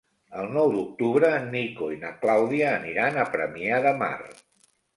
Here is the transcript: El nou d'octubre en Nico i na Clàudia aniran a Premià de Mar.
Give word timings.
El 0.43 0.47
nou 0.53 0.71
d'octubre 0.75 1.29
en 1.41 1.45
Nico 1.57 1.91
i 1.97 2.01
na 2.05 2.11
Clàudia 2.25 2.73
aniran 2.81 3.23
a 3.25 3.29
Premià 3.37 3.81
de 3.87 3.95
Mar. 4.05 4.13